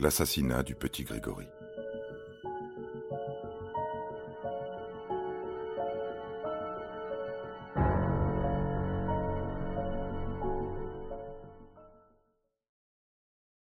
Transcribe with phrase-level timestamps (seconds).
[0.00, 1.48] L'assassinat du petit Grégory.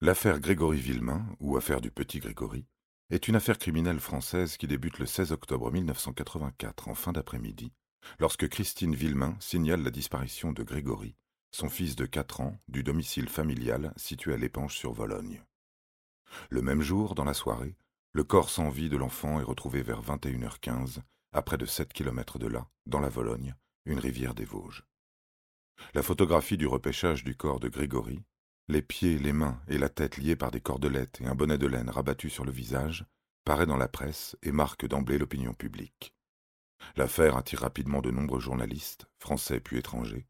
[0.02, 2.66] L'affaire Grégory Villemain, ou affaire du petit Grégory,
[3.08, 7.72] est une affaire criminelle française qui débute le 16 octobre 1984 en fin d'après-midi,
[8.18, 11.16] lorsque Christine Villemain signale la disparition de Grégory,
[11.50, 15.42] son fils de 4 ans, du domicile familial situé à l'Épanche sur Vologne.
[16.50, 17.76] Le même jour, dans la soirée,
[18.12, 20.98] le corps sans vie de l'enfant est retrouvé vers 21h15,
[21.32, 24.84] à près de 7 kilomètres de là, dans la Vologne, une rivière des Vosges.
[25.94, 28.22] La photographie du repêchage du corps de Grégory
[28.70, 31.66] les pieds, les mains et la tête liés par des cordelettes et un bonnet de
[31.66, 33.04] laine rabattu sur le visage,
[33.44, 36.14] paraît dans la presse et marque d'emblée l'opinion publique.
[36.96, 40.26] L'affaire attire rapidement de nombreux journalistes, français puis étrangers,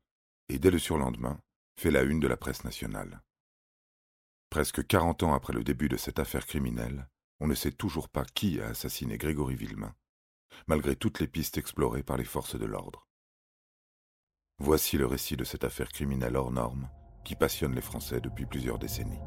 [0.48, 1.38] et dès le surlendemain,
[1.78, 3.22] fait la une de la presse nationale.
[4.50, 8.24] Presque quarante ans après le début de cette affaire criminelle, on ne sait toujours pas
[8.24, 9.94] qui a assassiné Grégory Villemain,
[10.66, 13.06] malgré toutes les pistes explorées par les forces de l'ordre.
[14.58, 16.90] Voici le récit de cette affaire criminelle hors norme,
[17.24, 19.20] qui passionne les Français depuis plusieurs décennies.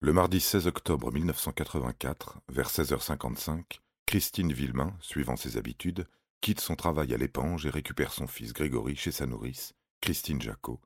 [0.00, 6.06] Le mardi 16 octobre 1984, vers 16h55, Christine Villemain, suivant ses habitudes,
[6.40, 10.80] quitte son travail à l'épange et récupère son fils Grégory chez sa nourrice, Christine Jacot,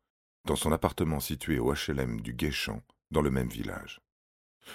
[0.46, 4.00] dans son appartement situé au HLM du Guéchamp, dans le même village.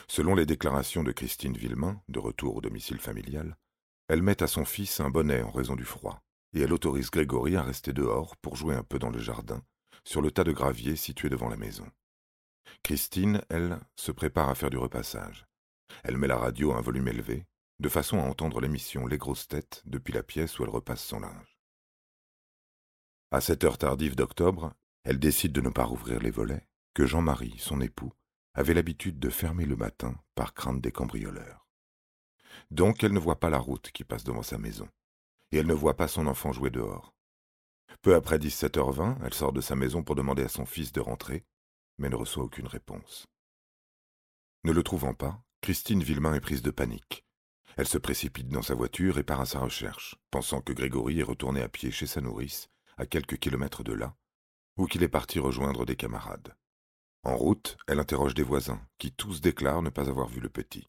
[0.08, 3.58] Selon les déclarations de Christine Villemain, de retour au domicile familial,
[4.10, 6.22] elle met à son fils un bonnet en raison du froid,
[6.54, 9.64] et elle autorise Grégory à rester dehors pour jouer un peu dans le jardin,
[10.04, 11.90] sur le tas de gravier situé devant la maison.
[12.84, 15.48] Christine, elle, se prépare à faire du repassage.
[16.04, 17.48] Elle met la radio à un volume élevé,
[17.80, 21.20] de façon à entendre l'émission Les grosses têtes depuis la pièce où elle repasse son
[21.20, 21.58] linge.
[23.32, 24.74] À cette heure tardive d'octobre,
[25.04, 28.14] elle décide de ne pas rouvrir les volets, que Jean-Marie, son époux,
[28.54, 31.68] avait l'habitude de fermer le matin par crainte des cambrioleurs.
[32.72, 34.88] Donc elle ne voit pas la route qui passe devant sa maison,
[35.52, 37.14] et elle ne voit pas son enfant jouer dehors.
[38.02, 41.44] Peu après 17h20, elle sort de sa maison pour demander à son fils de rentrer,
[41.98, 43.28] mais ne reçoit aucune réponse.
[44.64, 47.25] Ne le trouvant pas, Christine Villemain est prise de panique.
[47.78, 51.24] Elle se précipite dans sa voiture et part à sa recherche, pensant que Grégory est
[51.24, 54.16] retourné à pied chez sa nourrice, à quelques kilomètres de là,
[54.78, 56.56] ou qu'il est parti rejoindre des camarades.
[57.24, 60.88] En route, elle interroge des voisins, qui tous déclarent ne pas avoir vu le petit.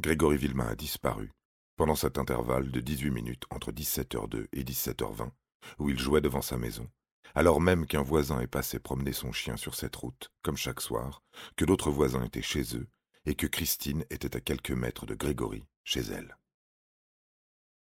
[0.00, 1.32] Grégory Villemain a disparu
[1.76, 5.30] pendant cet intervalle de 18 minutes entre 17h02 et 17h20,
[5.78, 6.88] où il jouait devant sa maison,
[7.34, 11.22] alors même qu'un voisin est passé promener son chien sur cette route, comme chaque soir,
[11.56, 12.88] que d'autres voisins étaient chez eux,
[13.26, 16.36] et que Christine était à quelques mètres de Grégory, chez elle.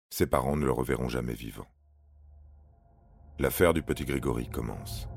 [0.10, 1.68] Ses parents ne le reverront jamais vivant.
[3.38, 5.08] L'affaire du petit Grégory commence.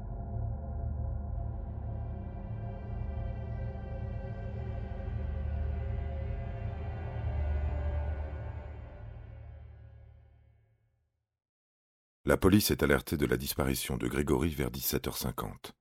[12.25, 15.73] La police est alertée de la disparition de Grégory vers 17h50.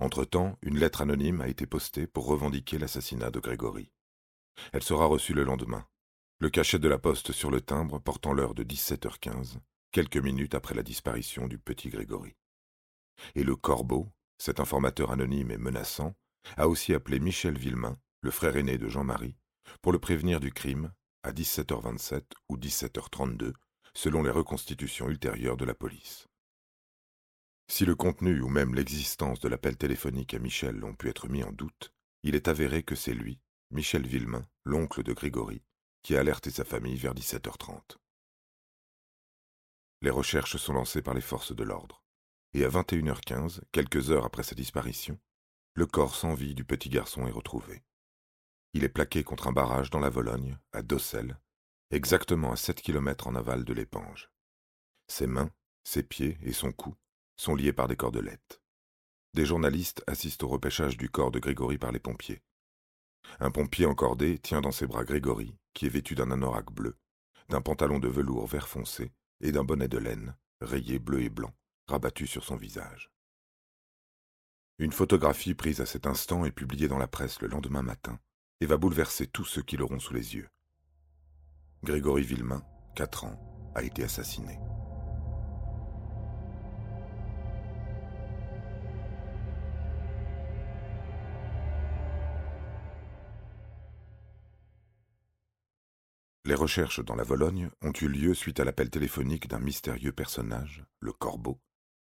[0.00, 3.92] Entre-temps, une lettre anonyme a été postée pour revendiquer l'assassinat de Grégory.
[4.72, 5.86] Elle sera reçue le lendemain.
[6.38, 9.58] Le cachet de la poste sur le timbre portant l'heure de 17h15,
[9.92, 12.34] quelques minutes après la disparition du petit Grégory.
[13.34, 16.14] Et le Corbeau, cet informateur anonyme et menaçant,
[16.56, 19.36] a aussi appelé Michel Villemain, le frère aîné de Jean-Marie,
[19.80, 23.52] pour le prévenir du crime à 17h27 ou 17h32
[23.94, 26.28] selon les reconstitutions ultérieures de la police.
[27.72, 31.42] Si le contenu ou même l'existence de l'appel téléphonique à Michel ont pu être mis
[31.42, 33.40] en doute, il est avéré que c'est lui,
[33.70, 35.62] Michel Villemain, l'oncle de Grégory,
[36.02, 37.96] qui a alerté sa famille vers 17h30.
[40.02, 42.04] Les recherches sont lancées par les forces de l'ordre,
[42.52, 45.18] et à 21h15, quelques heures après sa disparition,
[45.72, 47.82] le corps sans vie du petit garçon est retrouvé.
[48.74, 51.40] Il est plaqué contre un barrage dans la Vologne, à Dossel,
[51.90, 54.30] exactement à sept kilomètres en aval de l'épange.
[55.08, 55.50] Ses mains,
[55.84, 56.94] ses pieds et son cou
[57.42, 58.62] sont liés par des cordelettes.
[59.34, 62.40] Des journalistes assistent au repêchage du corps de Grégory par les pompiers.
[63.40, 66.96] Un pompier encordé tient dans ses bras Grégory, qui est vêtu d'un anorak bleu,
[67.48, 71.52] d'un pantalon de velours vert foncé et d'un bonnet de laine, rayé bleu et blanc,
[71.88, 73.10] rabattu sur son visage.
[74.78, 78.20] Une photographie prise à cet instant est publiée dans la presse le lendemain matin
[78.60, 80.48] et va bouleverser tous ceux qui l'auront sous les yeux.
[81.82, 82.62] Grégory Villemain,
[82.94, 84.58] 4 ans, a été assassiné.
[96.52, 100.84] Les recherches dans la Vologne ont eu lieu suite à l'appel téléphonique d'un mystérieux personnage,
[101.00, 101.58] le Corbeau,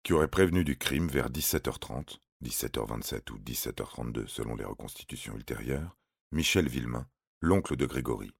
[0.01, 5.97] qui aurait prévenu du crime vers 17h30, 17h27 ou 17h32 selon les reconstitutions ultérieures,
[6.31, 7.05] Michel Villemain,
[7.41, 8.31] l'oncle de Grégory.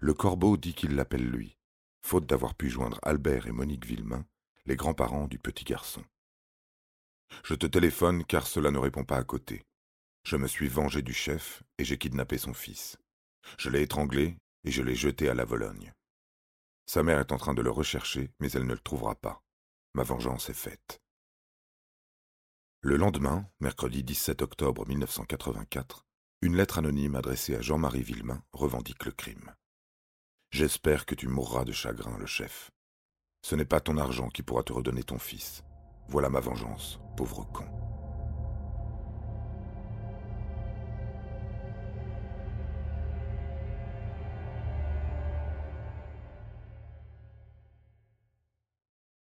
[0.00, 1.58] Le Corbeau dit qu'il l'appelle lui,
[2.00, 4.24] faute d'avoir pu joindre Albert et Monique Villemain,
[4.64, 6.02] les grands-parents du petit garçon.
[7.44, 9.62] Je te téléphone car cela ne répond pas à côté.
[10.24, 12.96] Je me suis vengé du chef et j'ai kidnappé son fils.
[13.58, 15.92] Je l'ai étranglé et je l'ai jeté à la Vologne.
[16.86, 19.42] Sa mère est en train de le rechercher, mais elle ne le trouvera pas.
[19.94, 21.00] Ma vengeance est faite.
[22.82, 26.06] Le lendemain, mercredi 17 octobre 1984,
[26.42, 29.54] une lettre anonyme adressée à Jean-Marie Villemain revendique le crime.
[30.50, 32.70] J'espère que tu mourras de chagrin, le chef.
[33.42, 35.62] Ce n'est pas ton argent qui pourra te redonner ton fils.
[36.08, 37.79] Voilà ma vengeance, pauvre con.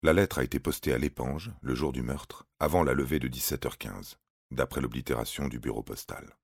[0.03, 3.27] La lettre a été postée à l'épange, le jour du meurtre, avant la levée de
[3.27, 4.15] 17h15,
[4.50, 6.38] d'après l'oblitération du bureau postal.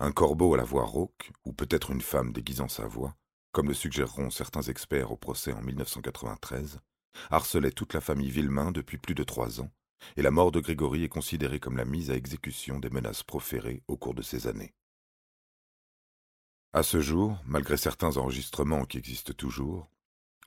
[0.00, 3.14] Un corbeau à la voix rauque, ou peut-être une femme déguisant sa voix,
[3.52, 6.80] comme le suggéreront certains experts au procès en 1993,
[7.30, 9.70] harcelait toute la famille Villemain depuis plus de trois ans,
[10.16, 13.84] et la mort de Grégory est considérée comme la mise à exécution des menaces proférées
[13.86, 14.74] au cours de ces années.
[16.72, 19.88] À ce jour, malgré certains enregistrements qui existent toujours,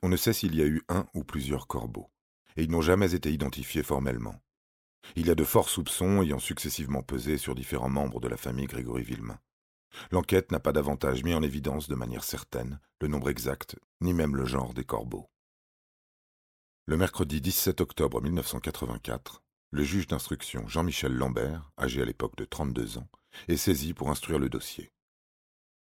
[0.02, 2.10] on ne sait s'il y a eu un ou plusieurs corbeaux,
[2.56, 4.40] et ils n'ont jamais été identifiés formellement.
[5.16, 8.66] Il y a de forts soupçons ayant successivement pesé sur différents membres de la famille
[8.66, 9.38] Grégory Villemain.
[10.10, 14.36] L'enquête n'a pas davantage mis en évidence de manière certaine le nombre exact, ni même
[14.36, 15.28] le genre des corbeaux.
[16.86, 22.98] Le mercredi 17 octobre 1984, le juge d'instruction Jean-Michel Lambert, âgé à l'époque de 32
[22.98, 23.08] ans,
[23.48, 24.92] est saisi pour instruire le dossier.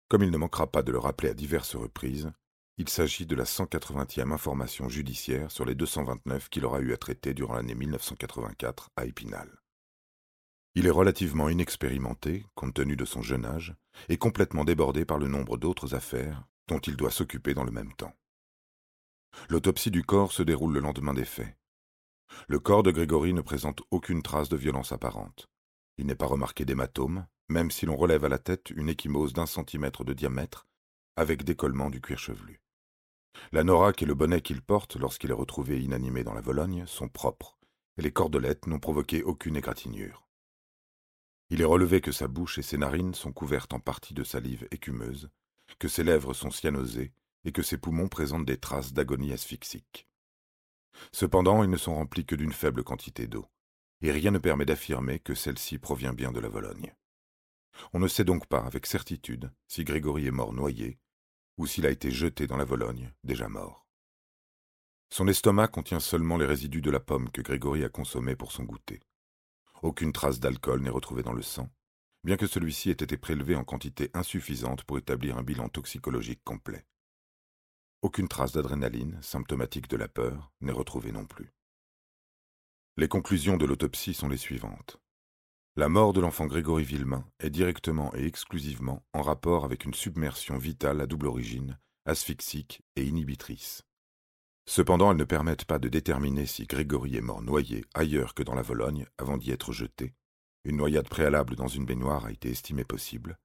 [0.08, 2.32] Comme il ne manquera pas de le rappeler à diverses reprises,
[2.78, 7.34] il s'agit de la 180e information judiciaire sur les 229 qu'il aura eu à traiter
[7.34, 9.50] durant l'année 1984 à Épinal.
[10.76, 13.76] Il est relativement inexpérimenté, compte tenu de son jeune âge,
[14.10, 17.94] et complètement débordé par le nombre d'autres affaires dont il doit s'occuper dans le même
[17.94, 18.14] temps.
[19.48, 21.56] L'autopsie du corps se déroule le lendemain des faits.
[22.50, 25.48] Le corps de Grégory ne présente aucune trace de violence apparente.
[25.98, 29.46] Il n'est pas remarqué d'hématome, même si l'on relève à la tête une échymose d'un
[29.46, 30.68] centimètre de diamètre,
[31.16, 32.65] avec décollement du cuir chevelu.
[33.52, 37.10] La norac et le bonnet qu'il porte lorsqu'il est retrouvé inanimé dans la Vologne sont
[37.10, 37.58] propres,
[37.98, 40.28] et les cordelettes n'ont provoqué aucune égratignure.
[41.50, 44.68] Il est relevé que sa bouche et ses narines sont couvertes en partie de salive
[44.72, 45.30] écumeuse,
[45.80, 50.08] que ses lèvres sont cyanosées et que ses poumons présentent des traces d'agonie asphyxique.
[51.12, 53.46] Cependant, ils ne sont remplis que d'une faible quantité d'eau,
[54.02, 56.96] et rien ne permet d'affirmer que celle-ci provient bien de la Vologne.
[57.94, 60.98] On ne sait donc pas avec certitude si Grégory est mort noyé
[61.58, 63.86] ou s'il a été jeté dans la Vologne, déjà mort.
[65.10, 68.64] Son estomac contient seulement les résidus de la pomme que Grégory a consommée pour son
[68.64, 69.02] goûter.
[69.82, 71.70] Aucune trace d'alcool n'est retrouvée dans le sang,
[72.24, 76.86] bien que celui-ci ait été prélevé en quantité insuffisante pour établir un bilan toxicologique complet.
[78.02, 81.54] Aucune trace d'adrénaline, symptomatique de la peur, n'est retrouvée non plus.
[82.98, 85.00] Les conclusions de l'autopsie sont les suivantes.
[85.78, 90.58] La mort de l'enfant Grégory Villemain est directement et exclusivement en rapport avec une submersion
[90.58, 93.84] vitale à double origine, asphyxique et inhibitrice.
[94.70, 98.56] Cependant, elles ne permettent pas de déterminer si Grégory est mort noyé ailleurs que dans
[98.56, 100.14] la Vologne avant d'y être jeté.
[100.64, 103.38] Une noyade préalable dans une baignoire a été estimée possible,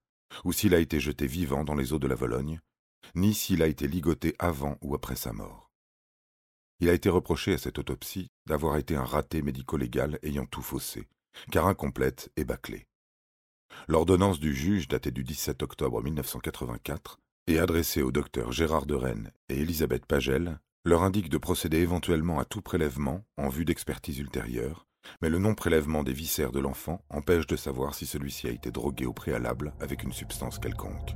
[0.45, 2.61] ou s'il a été jeté vivant dans les eaux de la Vologne,
[3.17, 5.73] ni s'il a été ligoté avant ou après sa mort.
[6.79, 11.09] Il a été reproché à cette autopsie d'avoir été un raté médico-légal ayant tout faussé,
[11.51, 12.87] car incomplète et bâclée.
[13.89, 19.33] L'ordonnance du juge datée du 17 octobre 1984 et adressée au docteur Gérard de Rennes
[19.49, 24.87] et Elisabeth Pagel leur indique de procéder éventuellement à tout prélèvement en vue d'expertise ultérieure,
[25.21, 29.07] mais le non-prélèvement des viscères de l'enfant empêche de savoir si celui-ci a été drogué
[29.07, 31.15] au préalable avec une substance quelconque.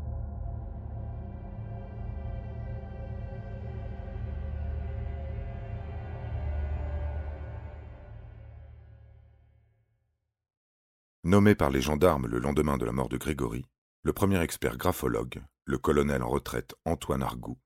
[11.27, 13.65] Nommé par les gendarmes le lendemain de la mort de Grégory,
[14.03, 17.59] le premier expert graphologue, le colonel en retraite Antoine Argout,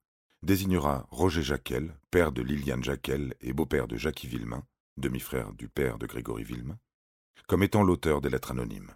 [0.44, 4.64] désignera Roger Jacquel, père de Liliane Jacquel et beau-père de Jacques Villemain,
[4.96, 6.78] demi-frère du père de Grégory Villemain,
[7.48, 8.94] comme étant l'auteur des lettres anonymes.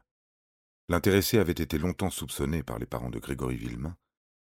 [0.88, 3.97] L'intéressé avait été longtemps soupçonné par les parents de Grégory Villemain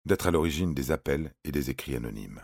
[0.07, 2.41] d'être à l'origine des appels et des écrits anonymes.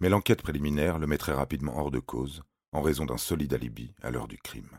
[0.00, 2.42] Mais l'enquête préliminaire le mettrait rapidement hors de cause
[2.72, 4.78] en raison d'un solide alibi à l'heure du crime.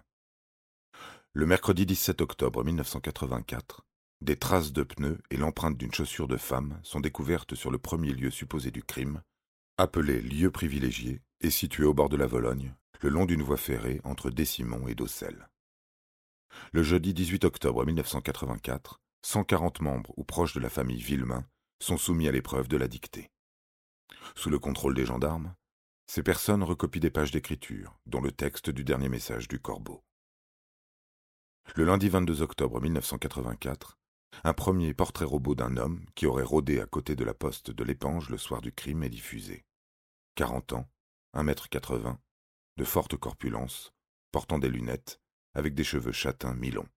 [1.37, 3.85] Le mercredi 17 octobre 1984,
[4.21, 8.11] des traces de pneus et l'empreinte d'une chaussure de femme sont découvertes sur le premier
[8.11, 9.21] lieu supposé du crime,
[9.77, 14.01] appelé lieu privilégié et situé au bord de la Vologne, le long d'une voie ferrée
[14.03, 15.47] entre Décimon et Docelles.
[16.71, 21.45] Le jeudi 18 octobre 1984, 140 membres ou proches de la famille Villemain
[21.79, 23.29] sont soumis à l'épreuve de la dictée.
[24.33, 25.53] Sous le contrôle des gendarmes,
[26.07, 30.01] ces personnes recopient des pages d'écriture, dont le texte du dernier message du corbeau.
[31.75, 33.97] Le lundi 22 octobre 1984,
[34.43, 37.83] un premier portrait robot d'un homme qui aurait rôdé à côté de la poste de
[37.83, 39.65] l'épange le soir du crime est diffusé.
[40.35, 40.89] 40 ans,
[41.33, 42.19] 1 mètre 80,
[42.77, 43.93] de forte corpulence,
[44.31, 45.19] portant des lunettes,
[45.53, 46.89] avec des cheveux châtains mi-longs.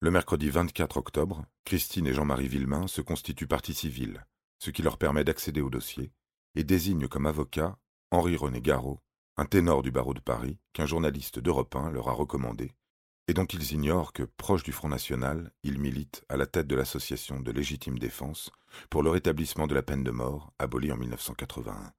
[0.00, 4.26] Le mercredi 24 octobre, Christine et Jean-Marie Villemain se constituent partie civile,
[4.58, 6.12] ce qui leur permet d'accéder au dossier,
[6.54, 7.78] et désignent comme avocat
[8.12, 9.00] Henri-René Garot,
[9.36, 12.72] un ténor du barreau de Paris qu'un journaliste d'Europe 1 leur a recommandé,
[13.30, 16.74] et dont ils ignorent que, proche du Front National, il milite à la tête de
[16.74, 18.50] l'association de légitime défense
[18.90, 21.92] pour le rétablissement de la peine de mort, abolie en 1981.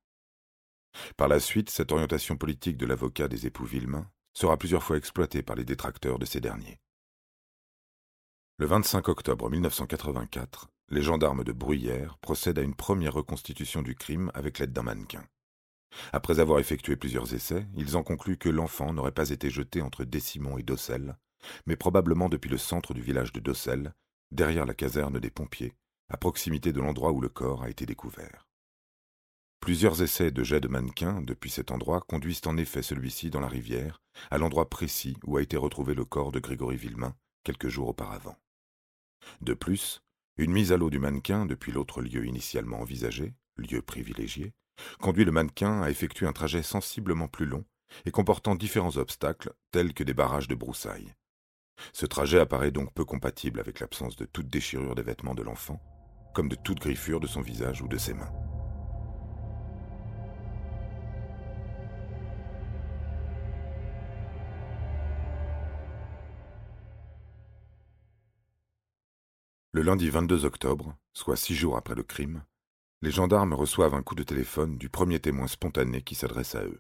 [1.15, 5.41] Par la suite, cette orientation politique de l'avocat des époux Villemain sera plusieurs fois exploitée
[5.41, 6.81] par les détracteurs de ces derniers.
[8.57, 14.31] Le 25 octobre 1984, les gendarmes de Bruyères procèdent à une première reconstitution du crime
[14.33, 15.23] avec l'aide d'un mannequin.
[16.13, 20.03] Après avoir effectué plusieurs essais, ils en concluent que l'enfant n'aurait pas été jeté entre
[20.03, 21.17] Décimon et Dossel,
[21.65, 23.93] mais probablement depuis le centre du village de Dossel,
[24.31, 25.73] derrière la caserne des pompiers,
[26.09, 28.47] à proximité de l'endroit où le corps a été découvert.
[29.59, 33.47] Plusieurs essais de jets de mannequin depuis cet endroit conduisent en effet celui-ci dans la
[33.47, 37.89] rivière, à l'endroit précis où a été retrouvé le corps de Grégory Villemain quelques jours
[37.89, 38.37] auparavant.
[39.41, 40.01] De plus,
[40.37, 44.53] une mise à l'eau du mannequin depuis l'autre lieu initialement envisagé, lieu privilégié,
[44.99, 47.65] conduit le mannequin à effectuer un trajet sensiblement plus long
[48.05, 51.13] et comportant différents obstacles tels que des barrages de broussailles.
[51.93, 55.81] Ce trajet apparaît donc peu compatible avec l'absence de toute déchirure des vêtements de l'enfant,
[56.33, 58.31] comme de toute griffure de son visage ou de ses mains.
[69.73, 72.43] Le lundi 22 octobre, soit six jours après le crime,
[73.01, 76.79] les gendarmes reçoivent un coup de téléphone du premier témoin spontané qui s'adresse à eux.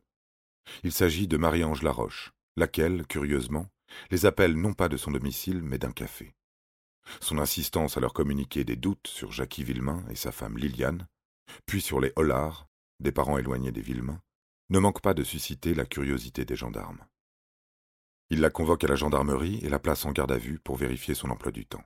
[0.83, 3.67] Il s'agit de Marie-Ange Laroche, laquelle, curieusement,
[4.11, 6.35] les appelle non pas de son domicile, mais d'un café.
[7.19, 11.07] Son insistance à leur communiquer des doutes sur Jackie Villemain et sa femme Liliane,
[11.65, 12.67] puis sur les Hollards,
[12.99, 14.21] des parents éloignés des Villemain,
[14.69, 17.03] ne manque pas de susciter la curiosité des gendarmes.
[18.29, 21.15] Il la convoque à la gendarmerie et la place en garde à vue pour vérifier
[21.15, 21.83] son emploi du temps.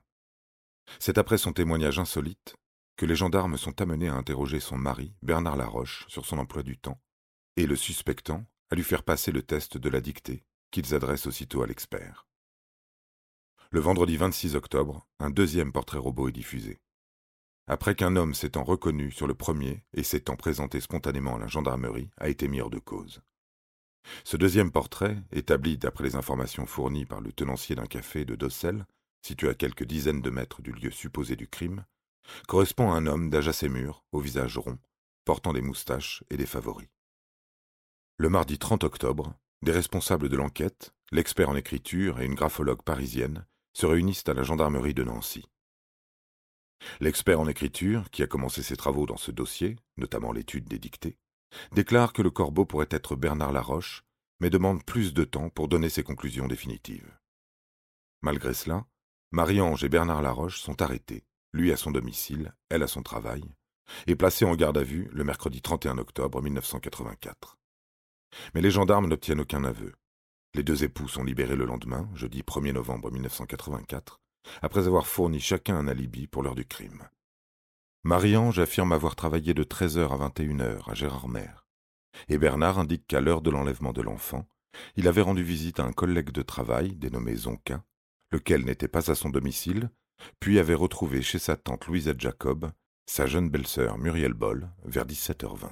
[1.00, 2.54] C'est après son témoignage insolite
[2.96, 6.78] que les gendarmes sont amenés à interroger son mari, Bernard Laroche, sur son emploi du
[6.78, 7.00] temps,
[7.56, 11.62] et le suspectant à lui faire passer le test de la dictée, qu'ils adressent aussitôt
[11.62, 12.26] à l'expert.
[13.70, 16.80] Le vendredi 26 octobre, un deuxième portrait robot est diffusé.
[17.66, 22.10] Après qu'un homme s'étant reconnu sur le premier et s'étant présenté spontanément à la gendarmerie
[22.16, 23.22] a été mis hors de cause.
[24.24, 28.86] Ce deuxième portrait, établi d'après les informations fournies par le tenancier d'un café de Dossel,
[29.20, 31.84] situé à quelques dizaines de mètres du lieu supposé du crime,
[32.48, 34.78] correspond à un homme d'âge assez mûr, au visage rond,
[35.24, 36.88] portant des moustaches et des favoris.
[38.18, 43.46] Le mardi 30 octobre, des responsables de l'enquête, l'expert en écriture et une graphologue parisienne
[43.74, 45.44] se réunissent à la gendarmerie de Nancy.
[47.00, 51.18] L'expert en écriture, qui a commencé ses travaux dans ce dossier, notamment l'étude des dictées,
[51.72, 54.04] déclare que le corbeau pourrait être Bernard Laroche,
[54.40, 57.18] mais demande plus de temps pour donner ses conclusions définitives.
[58.22, 58.86] Malgré cela,
[59.32, 63.44] Marie-Ange et Bernard Laroche sont arrêtés, lui à son domicile, elle à son travail,
[64.06, 67.58] et placés en garde à vue le mercredi 31 octobre 1984.
[68.54, 69.94] Mais les gendarmes n'obtiennent aucun aveu.
[70.54, 74.20] Les deux époux sont libérés le lendemain, jeudi 1er novembre 1984,
[74.62, 77.08] après avoir fourni chacun un alibi pour l'heure du crime.
[78.04, 81.50] Marie-Ange affirme avoir travaillé de 13h à 21h à Gérardmer,
[82.28, 84.48] et Bernard indique qu'à l'heure de l'enlèvement de l'enfant,
[84.96, 87.84] il avait rendu visite à un collègue de travail dénommé Zonquin,
[88.30, 89.90] lequel n'était pas à son domicile,
[90.40, 92.70] puis avait retrouvé chez sa tante Louisette Jacob
[93.06, 95.70] sa jeune belle-sœur Muriel Boll vers 17h20.